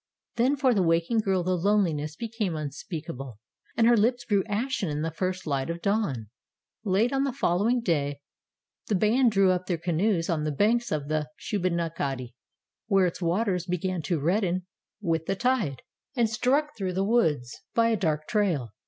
[0.35, 3.37] Then for the waking girl the loneliness became unspeakable,
[3.77, 6.31] and her lips grew ashen in the first light of the dawn.
[6.83, 8.19] Late on the following day
[8.87, 12.33] the band drew up their canoes on the banks of the Shubenacadie,
[12.87, 14.65] where its waters began to redden
[15.01, 15.83] with the tide,
[16.15, 18.71] and struck through the woods by a dark trail.